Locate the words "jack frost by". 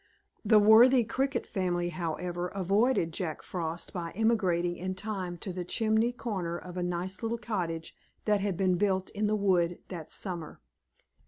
3.13-4.09